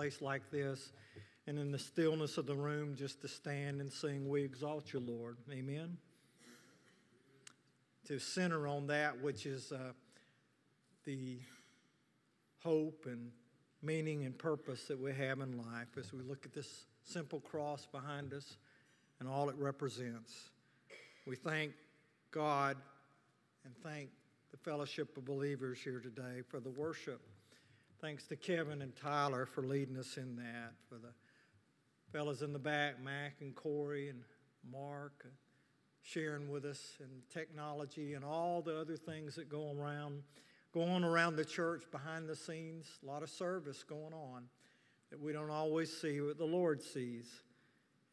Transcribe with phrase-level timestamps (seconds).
[0.00, 0.92] place like this
[1.46, 5.00] and in the stillness of the room just to stand and sing, We exalt you,
[5.00, 5.36] Lord.
[5.52, 5.98] Amen.
[8.06, 9.92] To center on that which is uh,
[11.04, 11.38] the
[12.64, 13.30] hope and
[13.82, 17.86] meaning and purpose that we have in life as we look at this simple cross
[17.92, 18.56] behind us
[19.18, 20.32] and all it represents.
[21.26, 21.72] We thank
[22.30, 22.78] God
[23.66, 24.08] and thank
[24.50, 27.20] the fellowship of believers here today for the worship.
[28.00, 31.12] Thanks to Kevin and Tyler for leading us in that, for the
[32.10, 34.22] fellas in the back, Mac and Corey and
[34.72, 35.28] Mark, uh,
[36.00, 40.22] sharing with us and technology and all the other things that go around,
[40.72, 42.86] going around the church behind the scenes.
[43.02, 44.44] A lot of service going on
[45.10, 47.42] that we don't always see, what the Lord sees.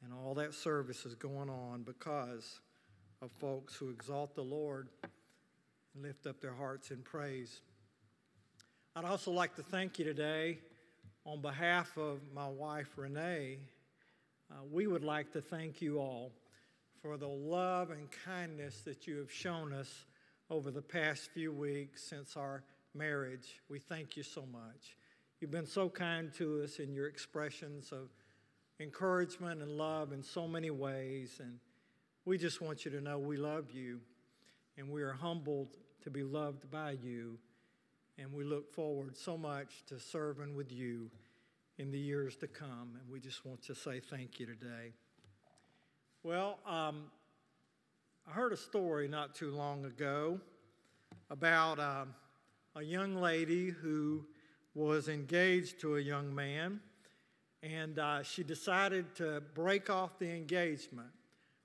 [0.03, 2.59] And all that service is going on because
[3.21, 4.89] of folks who exalt the Lord
[5.93, 7.61] and lift up their hearts in praise.
[8.97, 10.57] I'd also like to thank you today
[11.23, 13.59] on behalf of my wife, Renee.
[14.49, 16.31] Uh, we would like to thank you all
[17.03, 20.05] for the love and kindness that you have shown us
[20.49, 22.63] over the past few weeks since our
[22.95, 23.61] marriage.
[23.69, 24.97] We thank you so much.
[25.39, 28.09] You've been so kind to us in your expressions of
[28.79, 31.39] encouragement and love in so many ways.
[31.39, 31.59] And
[32.25, 33.99] we just want you to know we love you
[34.75, 37.37] and we are humbled to be loved by you.
[38.19, 41.09] And we look forward so much to serving with you
[41.77, 42.97] in the years to come.
[42.99, 44.93] And we just want to say thank you today.
[46.23, 47.11] Well, um,
[48.27, 50.39] I heard a story not too long ago
[51.29, 52.05] about uh,
[52.75, 54.25] a young lady who
[54.73, 56.79] was engaged to a young man,
[57.63, 61.07] and uh, she decided to break off the engagement.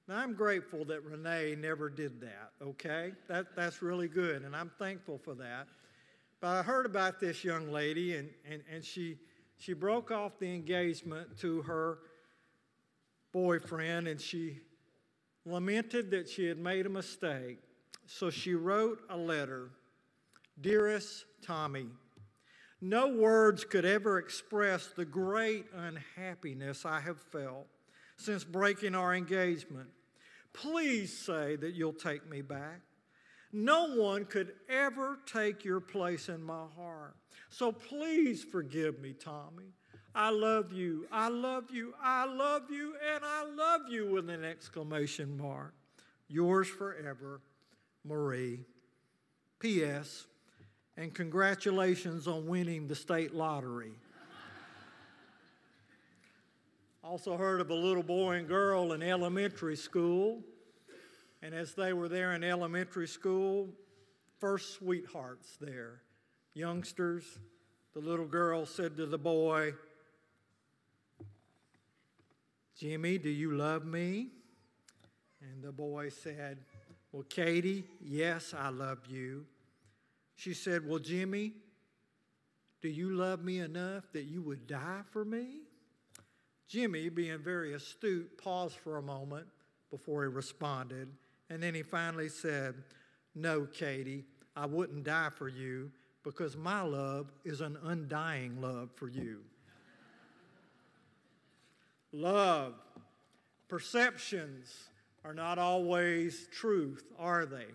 [0.08, 3.12] Now, I'm grateful that Renee never did that, okay?
[3.28, 5.66] That, that's really good, and I'm thankful for that.
[6.42, 9.16] But I heard about this young lady, and, and, and she
[9.58, 11.98] she broke off the engagement to her
[13.32, 14.58] boyfriend and she
[15.46, 17.58] lamented that she had made a mistake.
[18.06, 19.70] So she wrote a letter
[20.60, 21.86] Dearest Tommy,
[22.80, 27.68] no words could ever express the great unhappiness I have felt
[28.16, 29.90] since breaking our engagement.
[30.52, 32.80] Please say that you'll take me back.
[33.52, 37.14] No one could ever take your place in my heart.
[37.50, 39.74] So please forgive me, Tommy.
[40.14, 41.06] I love you.
[41.12, 41.94] I love you.
[42.02, 42.94] I love you.
[43.14, 45.74] And I love you with an exclamation mark.
[46.28, 47.40] Yours forever,
[48.04, 48.60] Marie.
[49.58, 50.26] P.S.
[50.96, 53.92] And congratulations on winning the state lottery.
[57.04, 60.42] also heard of a little boy and girl in elementary school.
[61.42, 63.68] And as they were there in elementary school,
[64.38, 66.02] first sweethearts there
[66.54, 67.24] youngsters,
[67.94, 69.72] the little girl said to the boy,
[72.78, 74.28] Jimmy, do you love me?
[75.40, 76.58] And the boy said,
[77.10, 79.46] Well, Katie, yes, I love you.
[80.36, 81.52] She said, Well, Jimmy,
[82.80, 85.60] do you love me enough that you would die for me?
[86.68, 89.46] Jimmy, being very astute, paused for a moment
[89.90, 91.08] before he responded.
[91.50, 92.74] And then he finally said,
[93.34, 94.24] No, Katie,
[94.56, 95.90] I wouldn't die for you,
[96.22, 99.40] because my love is an undying love for you.
[102.12, 102.74] love,
[103.68, 104.88] perceptions
[105.24, 107.66] are not always truth, are they?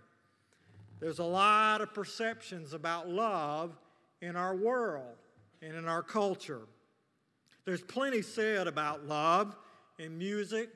[1.00, 3.78] There's a lot of perceptions about love
[4.22, 5.16] in our world
[5.62, 6.62] and in our culture.
[7.66, 9.56] There's plenty said about love
[10.00, 10.70] in music,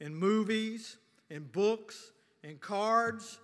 [0.00, 0.96] in movies,
[1.30, 2.12] in books,
[2.44, 3.38] in cards,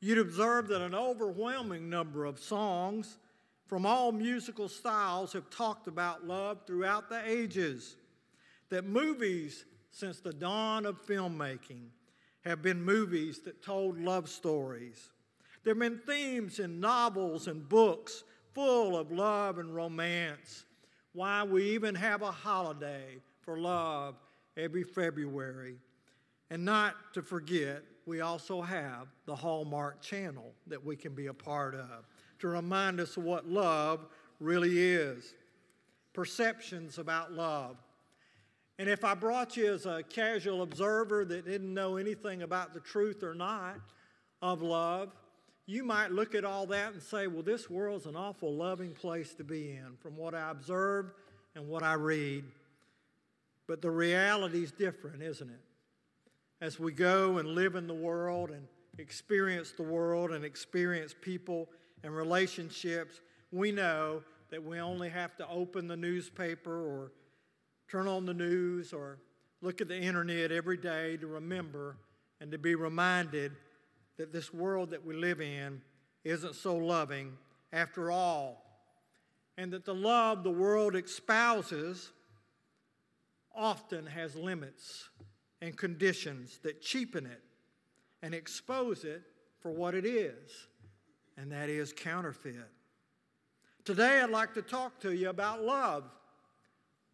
[0.00, 3.18] you'd observe that an overwhelming number of songs
[3.66, 7.96] from all musical styles have talked about love throughout the ages.
[8.68, 11.88] That movies, since the dawn of filmmaking,
[12.44, 15.10] have been movies that told love stories.
[15.64, 18.24] There have been themes in novels and books
[18.54, 20.64] full of love and romance.
[21.12, 24.14] Why we even have a holiday for love
[24.56, 25.76] every February.
[26.50, 31.34] And not to forget, we also have the Hallmark channel that we can be a
[31.34, 32.08] part of
[32.38, 34.06] to remind us of what love
[34.40, 35.34] really is.
[36.14, 37.76] Perceptions about love.
[38.78, 42.80] And if I brought you as a casual observer that didn't know anything about the
[42.80, 43.76] truth or not
[44.40, 45.12] of love,
[45.66, 49.34] you might look at all that and say, well, this world's an awful loving place
[49.34, 51.12] to be in from what I observe
[51.54, 52.44] and what I read.
[53.66, 55.60] But the reality is different, isn't it?
[56.60, 58.66] As we go and live in the world and
[58.98, 61.68] experience the world and experience people
[62.02, 63.20] and relationships,
[63.52, 67.12] we know that we only have to open the newspaper or
[67.88, 69.18] turn on the news or
[69.60, 71.96] look at the internet every day to remember
[72.40, 73.52] and to be reminded
[74.16, 75.80] that this world that we live in
[76.24, 77.32] isn't so loving
[77.72, 78.64] after all,
[79.56, 82.10] and that the love the world espouses
[83.54, 85.08] often has limits
[85.60, 87.42] and conditions that cheapen it
[88.22, 89.22] and expose it
[89.60, 90.68] for what it is,
[91.36, 92.68] and that is counterfeit.
[93.84, 96.04] Today, I'd like to talk to you about love,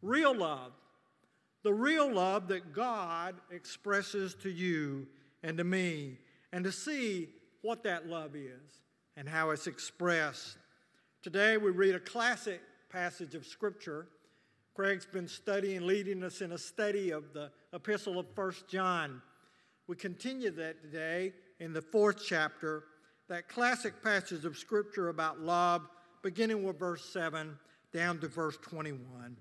[0.02, 0.73] real love,
[1.62, 5.06] the real love that God expresses to you
[5.43, 6.19] and to me,
[6.52, 7.29] and to see
[7.62, 8.82] what that love is
[9.17, 10.58] and how it's expressed.
[11.23, 12.61] Today, we read a classic
[12.91, 14.08] passage of Scripture.
[14.74, 19.22] Craig's been studying, leading us in a study of the epistle of First John.
[19.86, 22.82] We continue that today in the fourth chapter,
[23.28, 25.86] that classic passage of Scripture about love,
[26.22, 27.56] beginning with verse 7
[27.92, 29.36] down to verse 21.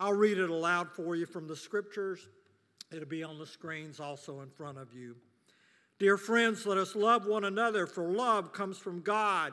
[0.00, 2.26] I'll read it aloud for you from the Scriptures.
[2.90, 5.14] It'll be on the screens also in front of you.
[5.98, 9.52] Dear friends, let us love one another, for love comes from God.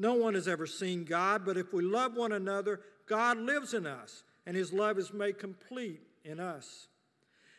[0.00, 3.86] No one has ever seen God, but if we love one another, God lives in
[3.86, 6.88] us, and his love is made complete in us.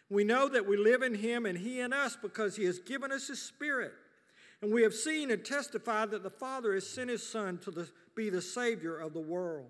[0.10, 3.12] We know that we live in him and he in us because he has given
[3.12, 3.92] us his spirit.
[4.64, 7.88] And we have seen and testified that the Father has sent his Son to the,
[8.16, 9.70] be the Savior of the world.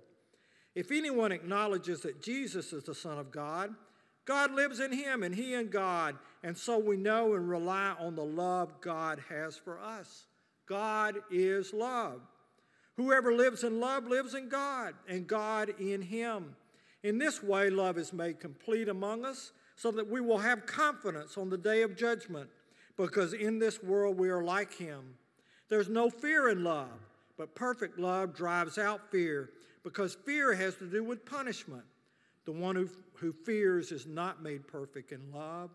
[0.73, 3.75] If anyone acknowledges that Jesus is the Son of God,
[4.23, 6.15] God lives in him and he in God.
[6.41, 10.27] And so we know and rely on the love God has for us.
[10.67, 12.21] God is love.
[12.97, 16.55] Whoever lives in love lives in God, and God in him.
[17.03, 21.37] In this way, love is made complete among us so that we will have confidence
[21.37, 22.49] on the day of judgment,
[22.97, 25.15] because in this world we are like him.
[25.69, 26.99] There's no fear in love,
[27.37, 29.49] but perfect love drives out fear,
[29.83, 31.83] because fear has to do with punishment.
[32.45, 35.71] The one who, who fears is not made perfect in love.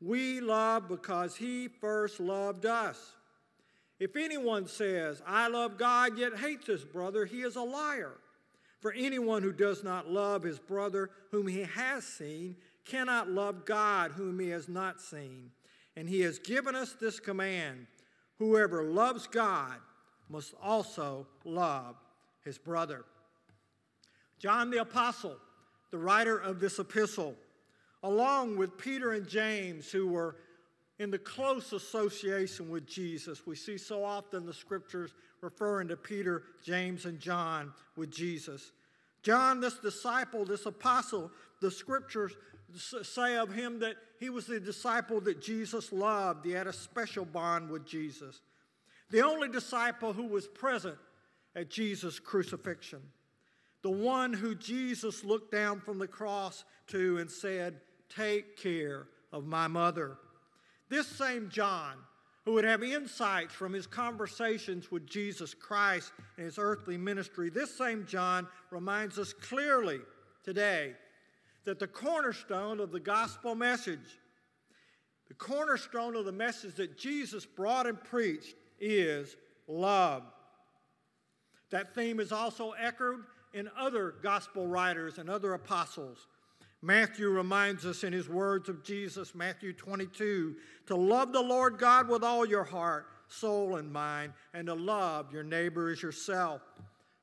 [0.00, 3.14] We love because he first loved us.
[4.02, 8.14] If anyone says, I love God, yet hates his brother, he is a liar.
[8.80, 14.10] For anyone who does not love his brother whom he has seen cannot love God
[14.10, 15.52] whom he has not seen.
[15.94, 17.86] And he has given us this command
[18.40, 19.76] whoever loves God
[20.28, 21.94] must also love
[22.44, 23.04] his brother.
[24.40, 25.36] John the Apostle,
[25.92, 27.36] the writer of this epistle,
[28.02, 30.34] along with Peter and James, who were
[31.02, 33.44] in the close association with Jesus.
[33.44, 38.70] We see so often the scriptures referring to Peter, James, and John with Jesus.
[39.24, 42.36] John, this disciple, this apostle, the scriptures
[43.02, 46.46] say of him that he was the disciple that Jesus loved.
[46.46, 48.40] He had a special bond with Jesus.
[49.10, 50.98] The only disciple who was present
[51.56, 53.00] at Jesus' crucifixion.
[53.82, 59.46] The one who Jesus looked down from the cross to and said, Take care of
[59.46, 60.16] my mother.
[60.92, 61.94] This same John,
[62.44, 67.74] who would have insights from his conversations with Jesus Christ and his earthly ministry, this
[67.74, 70.00] same John reminds us clearly
[70.44, 70.92] today
[71.64, 74.18] that the cornerstone of the gospel message,
[75.28, 79.34] the cornerstone of the message that Jesus brought and preached is
[79.66, 80.24] love.
[81.70, 83.20] That theme is also echoed
[83.54, 86.26] in other gospel writers and other apostles.
[86.82, 92.08] Matthew reminds us in his words of Jesus, Matthew 22, to love the Lord God
[92.08, 96.60] with all your heart, soul, and mind, and to love your neighbor as yourself.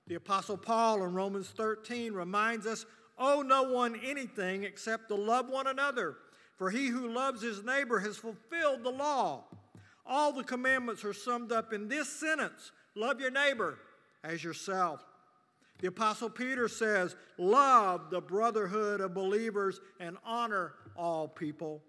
[0.08, 2.86] The Apostle Paul in Romans 13 reminds us
[3.18, 6.16] owe no one anything except to love one another.
[6.56, 9.46] For he who loves his neighbor has fulfilled the law.
[10.06, 13.78] All the commandments are summed up in this sentence love your neighbor
[14.24, 15.04] as yourself.
[15.80, 21.82] The Apostle Peter says, Love the brotherhood of believers and honor all people.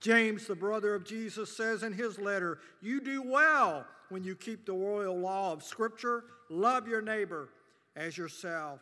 [0.00, 4.64] James, the brother of Jesus, says in his letter, You do well when you keep
[4.64, 6.24] the royal law of Scripture.
[6.48, 7.50] Love your neighbor
[7.96, 8.80] as yourself.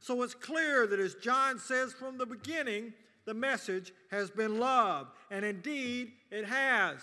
[0.00, 2.92] So it's clear that as John says from the beginning,
[3.26, 5.08] the message has been love.
[5.30, 6.98] And indeed, it has.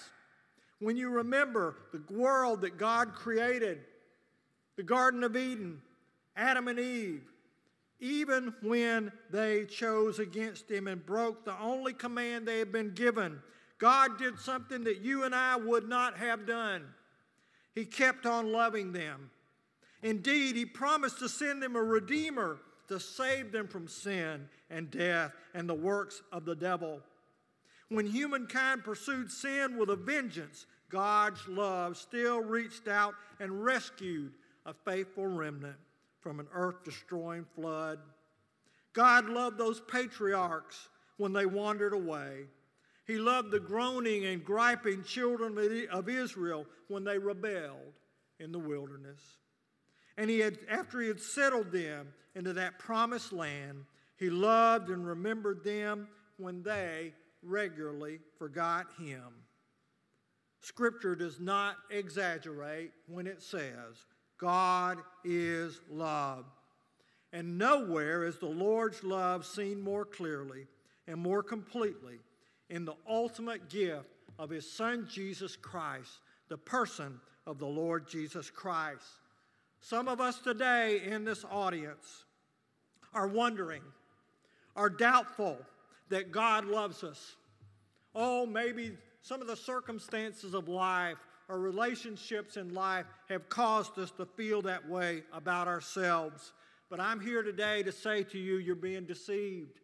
[0.79, 3.79] When you remember the world that God created,
[4.75, 5.81] the Garden of Eden,
[6.37, 7.23] Adam and Eve,
[7.99, 13.41] even when they chose against him and broke the only command they had been given,
[13.79, 16.85] God did something that you and I would not have done.
[17.73, 19.31] He kept on loving them.
[20.03, 25.31] Indeed, He promised to send them a Redeemer to save them from sin and death
[25.55, 27.01] and the works of the devil.
[27.89, 34.33] When humankind pursued sin with a vengeance, God's love still reached out and rescued
[34.65, 35.77] a faithful remnant
[36.27, 37.99] from an earth destroying flood.
[38.91, 42.47] God loved those patriarchs when they wandered away.
[43.05, 45.57] He loved the groaning and griping children
[45.89, 47.93] of Israel when they rebelled
[48.41, 49.21] in the wilderness.
[50.17, 53.85] And he had, after he had settled them into that promised land,
[54.17, 59.23] he loved and remembered them when they regularly forgot him.
[60.59, 64.05] Scripture does not exaggerate when it says,
[64.37, 66.45] God is love.
[67.33, 70.67] And nowhere is the Lord's love seen more clearly
[71.07, 72.19] and more completely
[72.69, 74.07] in the ultimate gift
[74.39, 79.05] of his Son Jesus Christ, the person of the Lord Jesus Christ.
[79.79, 82.25] Some of us today in this audience
[83.13, 83.81] are wondering,
[84.75, 85.57] are doubtful
[86.09, 87.35] that God loves us.
[88.15, 91.17] Oh, maybe some of the circumstances of life
[91.49, 96.53] or relationships in life have caused us to feel that way about ourselves.
[96.89, 99.79] But I'm here today to say to you, you're being deceived.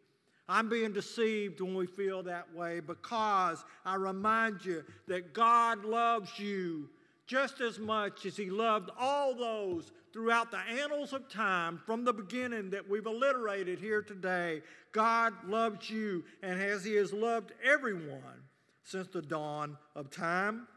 [0.48, 6.38] I'm being deceived when we feel that way because I remind you that God loves
[6.38, 6.90] you
[7.26, 12.14] just as much as He loved all those throughout the annals of time from the
[12.14, 14.62] beginning that we've alliterated here today.
[14.92, 18.44] God loves you, and as He has loved everyone
[18.84, 20.68] since the dawn of time.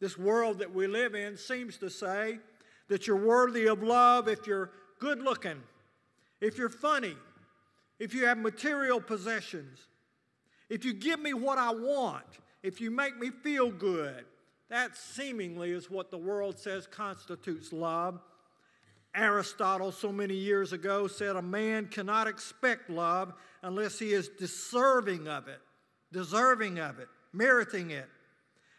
[0.00, 2.38] This world that we live in seems to say
[2.88, 5.62] that you're worthy of love if you're good looking,
[6.40, 7.16] if you're funny,
[7.98, 9.78] if you have material possessions,
[10.68, 12.24] if you give me what I want,
[12.62, 14.24] if you make me feel good.
[14.70, 18.20] That seemingly is what the world says constitutes love.
[19.14, 25.26] Aristotle, so many years ago, said a man cannot expect love unless he is deserving
[25.26, 25.58] of it,
[26.12, 28.08] deserving of it, meriting it.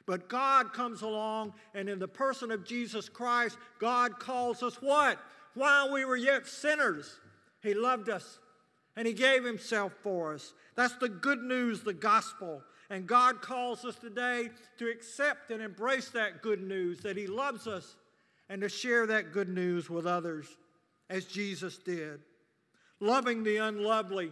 [0.05, 5.19] But God comes along, and in the person of Jesus Christ, God calls us what?
[5.53, 7.19] While we were yet sinners,
[7.61, 8.39] He loved us
[8.95, 10.53] and He gave Himself for us.
[10.75, 12.61] That's the good news, the gospel.
[12.89, 17.67] And God calls us today to accept and embrace that good news that He loves
[17.67, 17.95] us
[18.49, 20.45] and to share that good news with others
[21.09, 22.19] as Jesus did.
[22.99, 24.31] Loving the unlovely,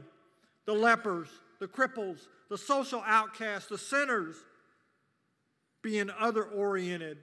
[0.65, 4.35] the lepers, the cripples, the social outcasts, the sinners,
[5.81, 7.19] being other oriented,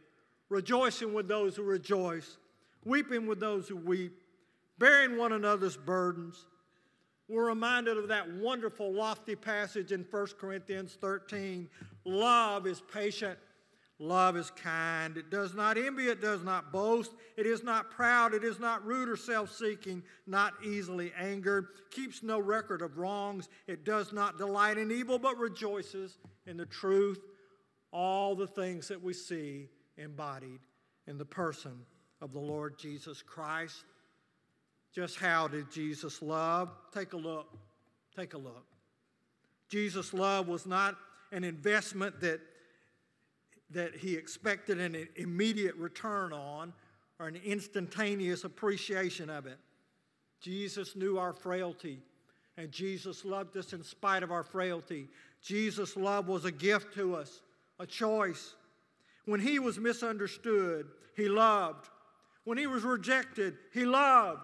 [0.48, 2.38] rejoicing with those who rejoice,
[2.84, 4.22] weeping with those who weep,
[4.78, 6.46] bearing one another's burdens.
[7.28, 11.68] We're reminded of that wonderful, lofty passage in 1 Corinthians 13
[12.04, 13.38] love is patient.
[13.98, 15.16] Love is kind.
[15.16, 16.08] It does not envy.
[16.08, 17.12] It does not boast.
[17.38, 18.34] It is not proud.
[18.34, 23.48] It is not rude or self seeking, not easily angered, keeps no record of wrongs.
[23.66, 27.20] It does not delight in evil, but rejoices in the truth
[27.96, 30.60] all the things that we see embodied
[31.06, 31.80] in the person
[32.20, 33.84] of the Lord Jesus Christ.
[34.94, 36.68] Just how did Jesus love?
[36.92, 37.56] Take a look.
[38.14, 38.66] Take a look.
[39.70, 40.96] Jesus' love was not
[41.32, 42.40] an investment that,
[43.70, 46.74] that he expected an immediate return on
[47.18, 49.58] or an instantaneous appreciation of it.
[50.42, 52.02] Jesus knew our frailty,
[52.58, 55.08] and Jesus loved us in spite of our frailty.
[55.40, 57.40] Jesus' love was a gift to us
[57.78, 58.54] a choice.
[59.24, 61.88] When he was misunderstood, he loved.
[62.44, 64.40] When he was rejected, he loved.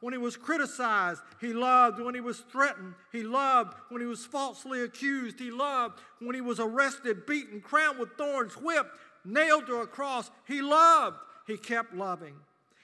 [0.00, 2.00] When he was criticized, he loved.
[2.00, 3.74] When he was threatened, he loved.
[3.88, 6.00] When he was falsely accused, he loved.
[6.18, 11.16] When he was arrested, beaten, crowned with thorns, whipped, nailed to a cross, he loved.
[11.46, 12.34] He kept loving.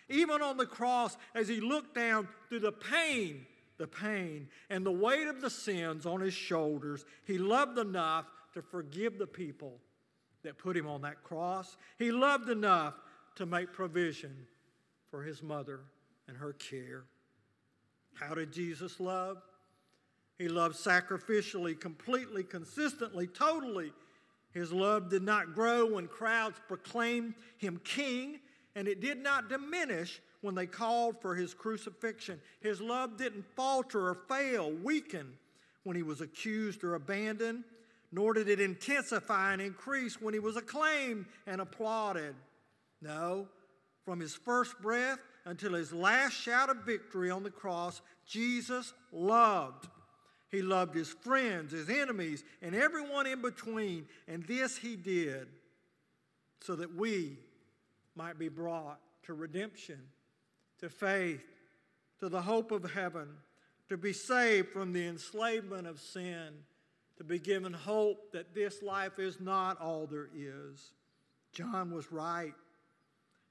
[0.09, 3.45] Even on the cross, as he looked down through the pain,
[3.77, 8.63] the pain, and the weight of the sins on his shoulders, he loved enough to
[8.63, 9.79] forgive the people
[10.43, 11.77] that put him on that cross.
[11.99, 12.95] He loved enough
[13.37, 14.47] to make provision
[15.11, 15.81] for his mother
[16.29, 17.05] and her care.
[18.15, 19.43] How did Jesus love?
[20.39, 23.93] He loved sacrificially, completely, consistently, totally.
[24.53, 28.41] His love did not grow when crowds proclaimed him king,
[28.75, 32.41] and it did not diminish when they called for his crucifixion.
[32.61, 35.35] His love didn't falter or fail, weaken
[35.83, 37.65] when he was accused or abandoned
[38.13, 42.35] nor did it intensify and increase when he was acclaimed and applauded.
[43.01, 43.49] No,
[44.05, 49.89] from his first breath until his last shout of victory on the cross, Jesus loved.
[50.51, 54.07] He loved his friends, his enemies, and everyone in between.
[54.27, 55.47] And this he did
[56.61, 57.39] so that we
[58.17, 60.01] might be brought to redemption,
[60.81, 61.45] to faith,
[62.19, 63.29] to the hope of heaven,
[63.89, 66.49] to be saved from the enslavement of sin,
[67.21, 70.93] to be given hope that this life is not all there is.
[71.53, 72.55] John was right.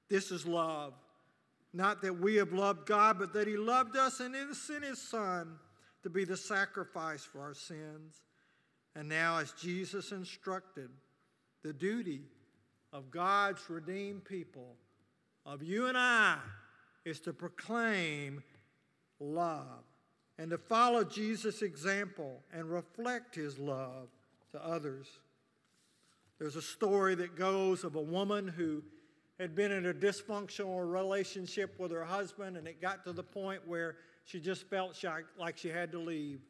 [0.08, 0.92] This is love.
[1.72, 5.54] Not that we have loved God, but that He loved us and sent His Son
[6.02, 8.22] to be the sacrifice for our sins.
[8.96, 10.90] And now, as Jesus instructed,
[11.62, 12.22] the duty
[12.92, 14.74] of God's redeemed people,
[15.46, 16.38] of you and I,
[17.04, 18.42] is to proclaim
[19.20, 19.84] love
[20.40, 24.08] and to follow Jesus' example and reflect his love
[24.52, 25.06] to others.
[26.38, 28.82] There's a story that goes of a woman who
[29.38, 33.60] had been in a dysfunctional relationship with her husband, and it got to the point
[33.68, 34.96] where she just felt
[35.38, 36.40] like she had to leave.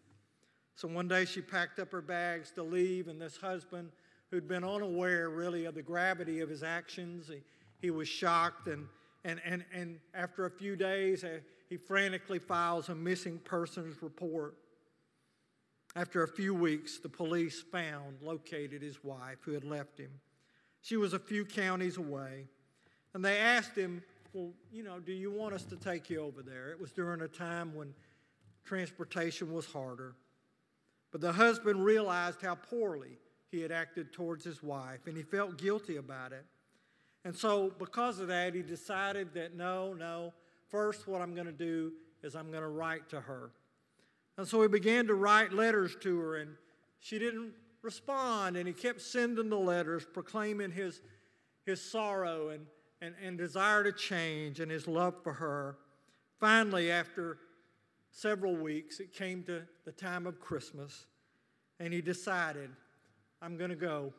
[0.76, 3.90] So one day she packed up her bags to leave, and this husband
[4.30, 7.26] who'd been unaware really of the gravity of his actions.
[7.26, 7.42] He,
[7.80, 8.86] he was shocked, and,
[9.24, 11.24] and, and, and after a few days,
[11.70, 14.56] he frantically files a missing persons report.
[15.94, 20.10] After a few weeks, the police found, located his wife who had left him.
[20.82, 22.46] She was a few counties away,
[23.14, 26.42] and they asked him, Well, you know, do you want us to take you over
[26.42, 26.70] there?
[26.70, 27.94] It was during a time when
[28.64, 30.16] transportation was harder.
[31.12, 33.18] But the husband realized how poorly
[33.50, 36.46] he had acted towards his wife, and he felt guilty about it.
[37.24, 40.32] And so, because of that, he decided that no, no,
[40.70, 43.50] first, what I'm going to do is I'm going to write to her.
[44.38, 46.52] And so he began to write letters to her, and
[46.98, 51.00] she didn't respond, and he kept sending the letters proclaiming his,
[51.64, 52.66] his sorrow and,
[53.00, 55.76] and, and desire to change and his love for her.
[56.38, 57.38] Finally, after
[58.10, 61.06] several weeks, it came to the time of Christmas,
[61.78, 62.70] and he decided
[63.42, 64.12] I'm going to go.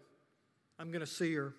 [0.79, 1.53] I'm going to see her.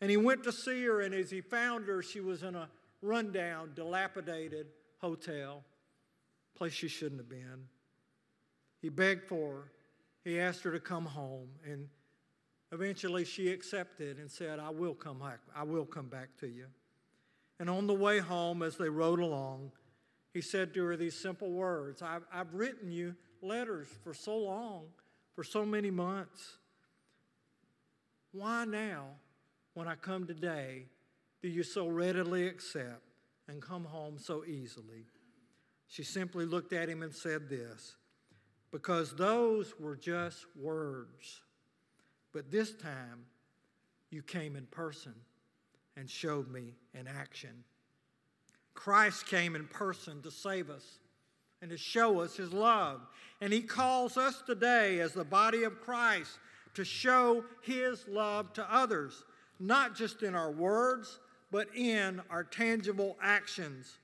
[0.00, 2.68] And he went to see her, and as he found her, she was in a
[3.02, 4.66] rundown, dilapidated
[4.98, 5.64] hotel,
[6.56, 7.64] place she shouldn't have been.
[8.80, 9.72] He begged for her.
[10.24, 11.88] He asked her to come home, and
[12.72, 15.38] eventually she accepted and said, I will come back.
[15.54, 16.66] I will come back to you.
[17.60, 19.72] And on the way home, as they rode along,
[20.34, 24.86] he said to her these simple words I've, I've written you letters for so long,
[25.34, 26.58] for so many months.
[28.32, 29.06] Why now,
[29.74, 30.86] when I come today,
[31.42, 33.02] do you so readily accept
[33.48, 35.06] and come home so easily?
[35.86, 37.96] She simply looked at him and said this
[38.70, 41.42] because those were just words.
[42.32, 43.24] But this time,
[44.10, 45.14] you came in person
[45.96, 47.64] and showed me in action.
[48.74, 50.98] Christ came in person to save us
[51.60, 53.00] and to show us his love.
[53.40, 56.38] And he calls us today, as the body of Christ,
[56.78, 59.24] to show His love to others,
[59.58, 61.18] not just in our words,
[61.50, 63.98] but in our tangible actions.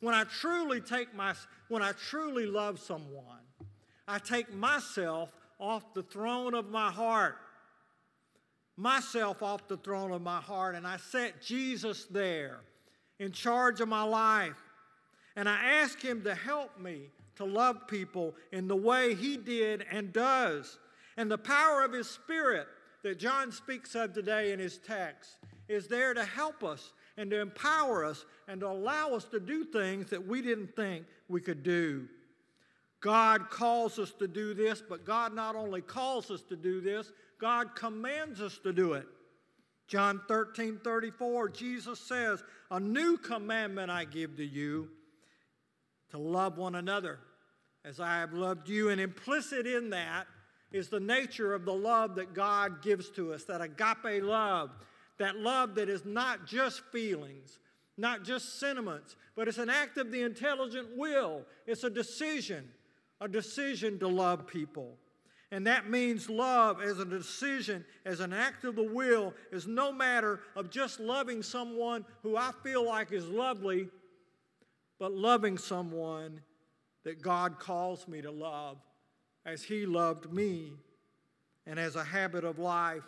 [0.00, 1.34] When I truly take my,
[1.68, 3.40] when I truly love someone,
[4.06, 7.36] I take myself off the throne of my heart,
[8.76, 12.60] myself off the throne of my heart, and I set Jesus there
[13.18, 14.60] in charge of my life.
[15.36, 19.84] And I ask Him to help me to love people in the way He did
[19.90, 20.78] and does.
[21.16, 22.68] And the power of His Spirit
[23.04, 25.36] that John speaks of today in his text
[25.68, 29.64] is there to help us and to empower us and to allow us to do
[29.64, 32.08] things that we didn't think we could do.
[33.00, 37.12] God calls us to do this, but God not only calls us to do this,
[37.38, 39.06] God commands us to do it.
[39.86, 44.88] John 13 34, Jesus says, A new commandment I give to you
[46.10, 47.18] to love one another
[47.84, 48.88] as I have loved you.
[48.88, 50.26] And implicit in that
[50.72, 54.70] is the nature of the love that God gives to us, that agape love,
[55.18, 57.58] that love that is not just feelings,
[57.96, 61.42] not just sentiments, but it's an act of the intelligent will.
[61.66, 62.68] It's a decision,
[63.20, 64.96] a decision to love people.
[65.50, 69.92] And that means love as a decision, as an act of the will, is no
[69.92, 73.88] matter of just loving someone who I feel like is lovely,
[74.98, 76.40] but loving someone
[77.04, 78.78] that God calls me to love
[79.46, 80.72] as he loved me
[81.66, 83.04] and as a habit of life.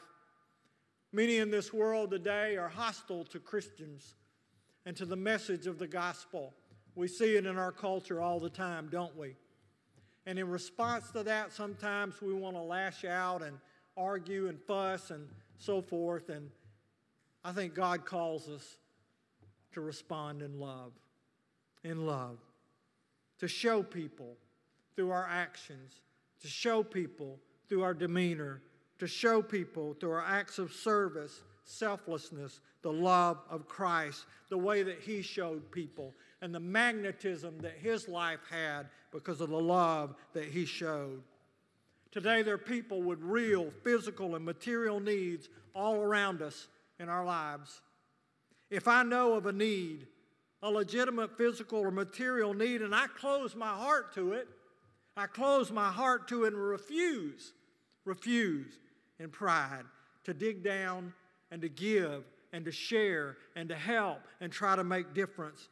[1.16, 4.16] Many in this world today are hostile to Christians
[4.84, 6.52] and to the message of the gospel.
[6.94, 9.34] We see it in our culture all the time, don't we?
[10.26, 13.56] And in response to that, sometimes we want to lash out and
[13.96, 15.26] argue and fuss and
[15.56, 16.28] so forth.
[16.28, 16.50] And
[17.42, 18.76] I think God calls us
[19.72, 20.92] to respond in love.
[21.82, 22.36] In love.
[23.38, 24.36] To show people
[24.94, 25.94] through our actions,
[26.42, 27.38] to show people
[27.70, 28.60] through our demeanor,
[28.98, 34.82] to show people through our acts of service, selflessness, the love of Christ, the way
[34.82, 40.14] that He showed people, and the magnetism that His life had because of the love
[40.32, 41.22] that He showed.
[42.12, 47.24] Today, there are people with real physical and material needs all around us in our
[47.24, 47.82] lives.
[48.70, 50.06] If I know of a need,
[50.62, 54.48] a legitimate physical or material need, and I close my heart to it,
[55.16, 57.52] I close my heart to it and refuse,
[58.04, 58.78] refuse
[59.18, 59.84] in pride
[60.24, 61.12] to dig down
[61.50, 65.68] and to give and to share and to help and try to make difference,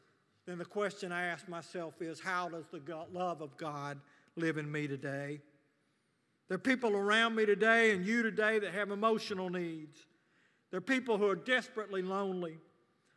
[0.47, 3.99] then the question I ask myself is how does the God, love of God
[4.37, 5.41] live in me today?
[6.49, 10.07] There are people around me today and you today that have emotional needs.
[10.71, 12.59] There are people who are desperately lonely,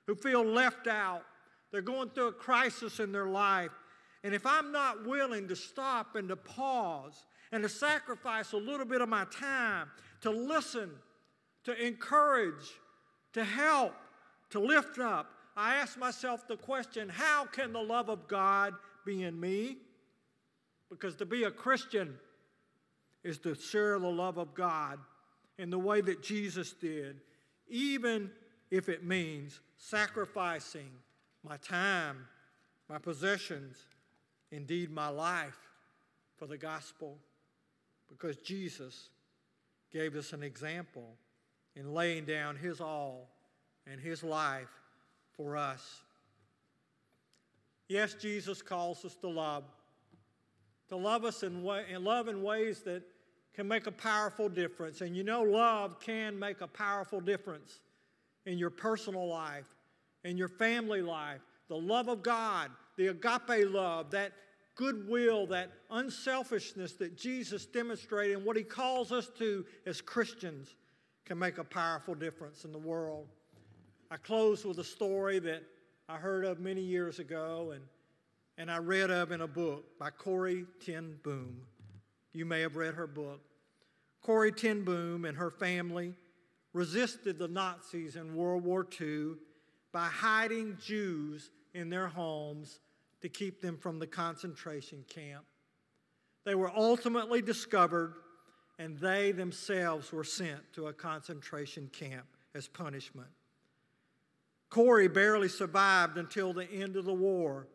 [0.05, 1.23] who feel left out.
[1.71, 3.71] They're going through a crisis in their life.
[4.23, 8.85] And if I'm not willing to stop and to pause and to sacrifice a little
[8.85, 9.89] bit of my time
[10.27, 10.89] to listen,
[11.63, 12.65] to encourage,
[13.31, 13.93] to help,
[14.49, 18.73] to lift up, I ask myself the question how can the love of God
[19.05, 19.77] be in me?
[20.89, 22.15] Because to be a Christian
[23.23, 24.99] is to share the love of God
[25.57, 27.21] in the way that Jesus did,
[27.69, 28.29] even
[28.69, 30.89] if it means sacrificing
[31.43, 32.27] my time,
[32.89, 33.77] my possessions,
[34.51, 35.57] indeed my life
[36.35, 37.17] for the gospel.
[38.09, 39.09] Because Jesus
[39.91, 41.15] gave us an example
[41.75, 43.29] in laying down his all
[43.85, 44.69] and his life
[45.35, 46.01] for us.
[47.87, 49.63] Yes, Jesus calls us to love,
[50.89, 53.03] to love us in, way, in love in ways that
[53.53, 55.01] can make a powerful difference.
[55.01, 57.79] And you know, love can make a powerful difference
[58.45, 59.65] in your personal life,
[60.23, 61.41] in your family life.
[61.69, 64.33] The love of God, the agape love, that
[64.77, 70.75] goodwill, that unselfishness that Jesus demonstrated, and what he calls us to as Christians
[71.25, 73.27] can make a powerful difference in the world.
[74.09, 75.63] I close with a story that
[76.07, 77.83] I heard of many years ago and,
[78.57, 81.61] and I read of in a book by Corrie ten Boom.
[82.31, 83.41] You may have read her book.
[84.21, 86.13] Corrie ten Boom and her family
[86.71, 89.33] resisted the Nazis in World War II
[89.91, 92.79] by hiding Jews in their homes
[93.21, 95.45] to keep them from the concentration camp.
[96.45, 98.13] They were ultimately discovered,
[98.79, 103.29] and they themselves were sent to a concentration camp as punishment.
[104.69, 107.67] Corrie barely survived until the end of the war,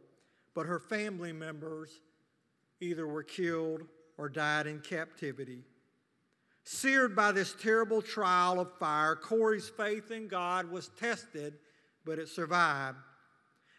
[0.55, 1.91] but her family members
[2.81, 3.83] either were killed
[4.19, 5.65] or died in captivity.
[6.65, 11.55] Seared by this terrible trial of fire, Corrie's faith in God was tested,
[12.05, 12.99] but it survived.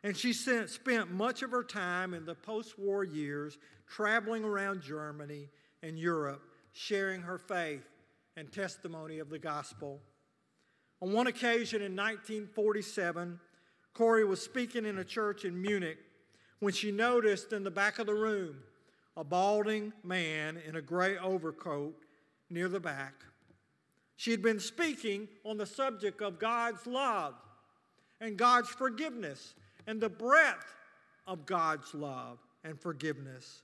[0.03, 5.49] And she spent much of her time in the post war years traveling around Germany
[5.81, 6.41] and Europe,
[6.73, 7.87] sharing her faith
[8.35, 10.01] and testimony of the gospel.
[11.01, 13.39] On one occasion in 1947,
[13.93, 15.99] Corrie was speaking in a church in Munich
[16.59, 18.57] when she noticed in the back of the room
[19.15, 21.95] a balding man in a gray overcoat
[22.49, 23.23] near the back.
[24.15, 27.35] She had been speaking on the subject of God's love
[28.19, 29.55] and God's forgiveness
[29.87, 30.75] and the breadth
[31.27, 33.61] of God's love and forgiveness.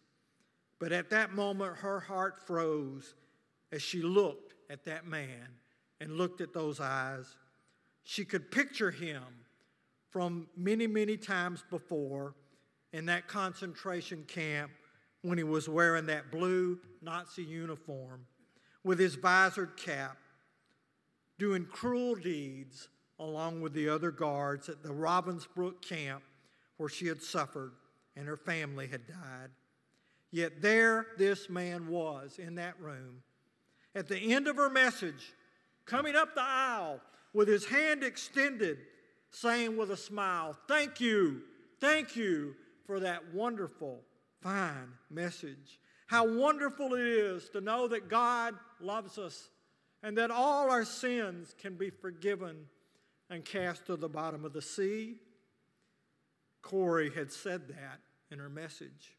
[0.79, 3.15] But at that moment, her heart froze
[3.71, 5.47] as she looked at that man
[5.99, 7.35] and looked at those eyes.
[8.03, 9.23] She could picture him
[10.09, 12.33] from many, many times before
[12.93, 14.71] in that concentration camp
[15.21, 18.25] when he was wearing that blue Nazi uniform
[18.83, 20.17] with his visored cap,
[21.37, 22.87] doing cruel deeds
[23.19, 26.23] along with the other guards at the Ravensbrück camp
[26.77, 27.73] where she had suffered
[28.15, 29.49] and her family had died.
[30.31, 33.21] Yet there this man was in that room.
[33.95, 35.33] At the end of her message,
[35.85, 37.01] coming up the aisle
[37.33, 38.77] with his hand extended,
[39.31, 41.41] saying with a smile, Thank you,
[41.79, 42.55] thank you
[42.85, 44.01] for that wonderful,
[44.41, 45.79] fine message.
[46.07, 49.49] How wonderful it is to know that God loves us
[50.01, 52.65] and that all our sins can be forgiven
[53.29, 55.15] and cast to the bottom of the sea.
[56.61, 57.99] Corrie had said that
[58.31, 59.15] in her message.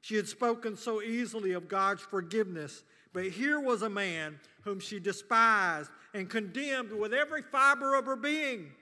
[0.00, 5.00] She had spoken so easily of God's forgiveness, but here was a man whom she
[5.00, 8.72] despised and condemned with every fiber of her being.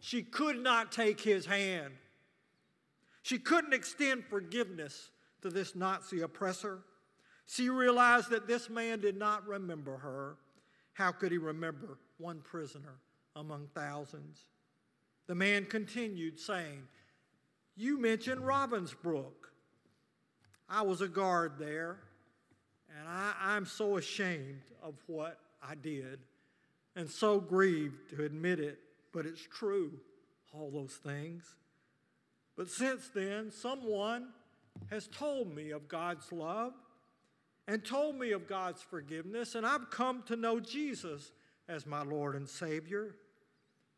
[0.00, 1.94] She could not take his hand.
[3.22, 5.10] She couldn't extend forgiveness
[5.42, 6.80] to this Nazi oppressor.
[7.46, 10.36] She realized that this man did not remember her.
[10.92, 12.96] How could he remember one prisoner
[13.38, 14.44] among thousands?
[15.26, 16.82] The man continued, saying,
[17.76, 19.32] You mentioned Ravensbrück.
[20.68, 21.98] I was a guard there,
[22.96, 26.20] and I, I'm so ashamed of what I did
[26.96, 28.78] and so grieved to admit it,
[29.12, 29.92] but it's true,
[30.52, 31.44] all those things.
[32.56, 34.28] But since then, someone
[34.90, 36.72] has told me of God's love
[37.68, 41.30] and told me of God's forgiveness, and I've come to know Jesus
[41.68, 43.14] as my Lord and Savior.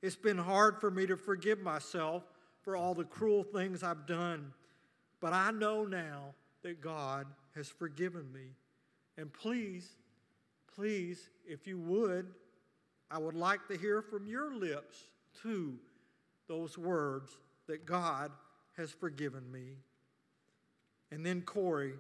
[0.03, 2.23] It's been hard for me to forgive myself
[2.63, 4.53] for all the cruel things I've done,
[5.21, 8.55] but I know now that God has forgiven me.
[9.17, 9.89] And please,
[10.75, 12.27] please, if you would,
[13.11, 14.97] I would like to hear from your lips,
[15.43, 15.75] too,
[16.49, 17.37] those words
[17.67, 18.31] that God
[18.77, 19.77] has forgiven me.
[21.11, 21.99] And then Corrie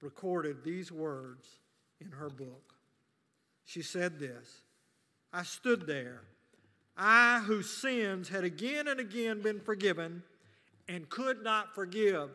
[0.00, 1.46] recorded these words
[2.00, 2.74] in her book.
[3.64, 4.62] She said this
[5.32, 6.22] I stood there,
[6.96, 10.22] I whose sins had again and again been forgiven
[10.88, 12.30] and could not forgive.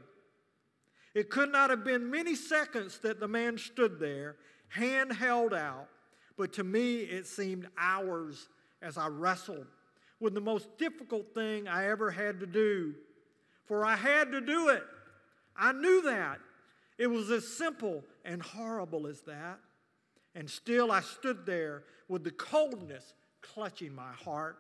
[1.14, 4.36] It could not have been many seconds that the man stood there,
[4.70, 5.88] hand held out,
[6.38, 8.50] but to me it seemed hours
[8.82, 9.68] as I wrestled
[10.20, 12.96] with the most difficult thing I ever had to do.
[13.66, 14.84] For I had to do it.
[15.56, 16.40] I knew that.
[16.98, 19.60] It was as simple and horrible as that.
[20.36, 24.58] And still I stood there with the coldness clutching my heart.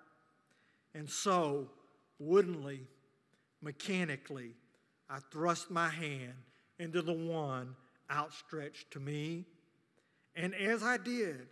[0.94, 1.70] And so,
[2.20, 2.82] woodenly,
[3.62, 4.52] mechanically,
[5.10, 6.34] I thrust my hand
[6.78, 7.76] into the one
[8.12, 9.46] outstretched to me.
[10.36, 11.48] And as I did,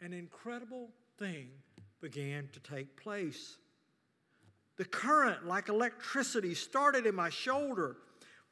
[0.00, 1.48] an incredible thing
[2.00, 3.56] began to take place.
[4.76, 7.96] The current, like electricity, started in my shoulder,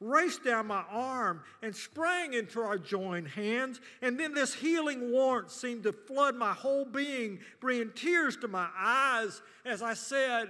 [0.03, 3.79] raced down my arm, and sprang into our joined hands.
[4.01, 8.67] And then this healing warmth seemed to flood my whole being, bringing tears to my
[8.77, 10.49] eyes as I said,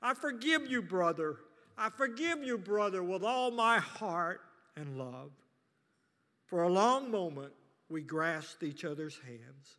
[0.00, 1.36] I forgive you, brother.
[1.78, 4.40] I forgive you, brother, with all my heart
[4.76, 5.30] and love.
[6.46, 7.52] For a long moment,
[7.88, 9.78] we grasped each other's hands,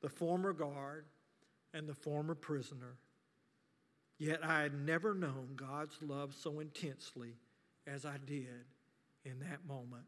[0.00, 1.04] the former guard
[1.74, 2.96] and the former prisoner.
[4.18, 7.34] Yet I had never known God's love so intensely
[7.86, 8.64] as I did
[9.24, 10.04] in that moment.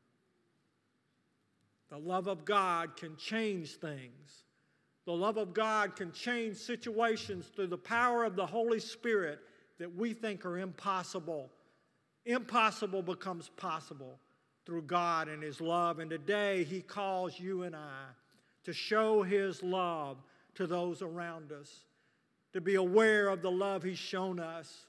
[1.90, 4.44] The love of God can change things.
[5.06, 9.40] The love of God can change situations through the power of the Holy Spirit
[9.78, 11.50] that we think are impossible.
[12.26, 14.18] Impossible becomes possible
[14.66, 15.98] through God and His love.
[15.98, 18.04] And today He calls you and I
[18.64, 20.18] to show His love
[20.56, 21.86] to those around us,
[22.52, 24.86] to be aware of the love He's shown us,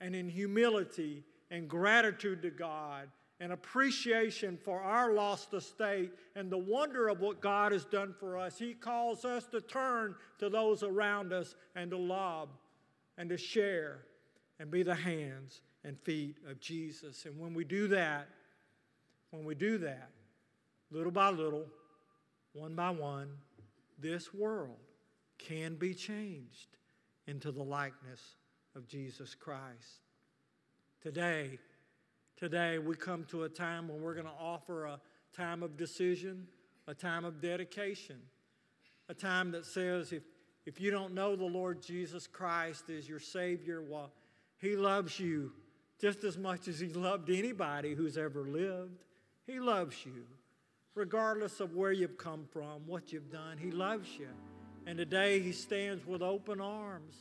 [0.00, 3.08] and in humility and gratitude to God
[3.40, 8.36] and appreciation for our lost estate and the wonder of what God has done for
[8.36, 12.48] us, He calls us to turn to those around us and to love
[13.16, 14.00] and to share
[14.58, 17.24] and be the hands and feet of Jesus.
[17.26, 18.28] And when we do that,
[19.30, 20.10] when we do that,
[20.90, 21.66] little by little,
[22.54, 23.28] one by one,
[24.00, 24.78] this world
[25.38, 26.76] can be changed
[27.26, 28.36] into the likeness
[28.74, 30.07] of Jesus Christ.
[31.00, 31.60] Today,
[32.36, 35.00] today we come to a time when we're going to offer a
[35.32, 36.48] time of decision,
[36.88, 38.16] a time of dedication,
[39.08, 40.24] a time that says if,
[40.66, 44.10] if you don't know the Lord Jesus Christ as your Savior, well,
[44.60, 45.52] He loves you
[46.00, 49.04] just as much as He loved anybody who's ever lived.
[49.46, 50.24] He loves you,
[50.96, 53.56] regardless of where you've come from, what you've done.
[53.56, 54.30] He loves you.
[54.84, 57.14] And today He stands with open arms,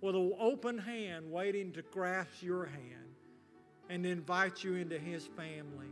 [0.00, 3.07] with an open hand, waiting to grasp your hand
[3.88, 5.88] and invite you into His family,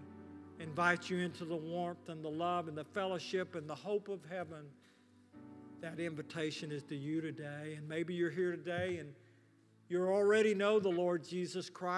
[0.61, 4.21] invite you into the warmth and the love and the fellowship and the hope of
[4.31, 4.65] heaven.
[5.81, 7.75] That invitation is to you today.
[7.77, 9.13] And maybe you're here today and
[9.89, 11.95] you already know the Lord Jesus Christ.